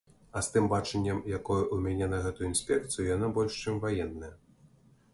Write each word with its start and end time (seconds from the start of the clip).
А 0.39 0.41
з 0.45 0.53
тым 0.53 0.69
бачаннем, 0.71 1.19
якое 1.37 1.59
ў 1.73 1.77
мяне 1.85 2.09
на 2.15 2.23
гэтую 2.25 2.49
інспекцыю, 2.53 3.07
яна 3.15 3.33
больш, 3.39 3.63
чым 3.67 3.81
ваенная. 3.89 4.37